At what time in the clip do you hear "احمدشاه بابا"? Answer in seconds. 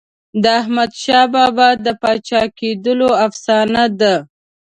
0.61-1.69